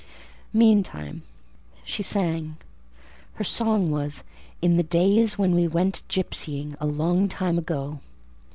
[0.51, 1.21] Meantime
[1.85, 2.57] she sang:
[3.35, 4.23] her song was—
[4.59, 7.99] "In the days when we went gipsying, A long time ago."